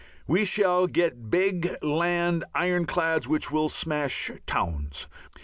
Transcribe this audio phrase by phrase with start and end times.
[0.25, 5.05] We shall get big land ironclads which will smash towns.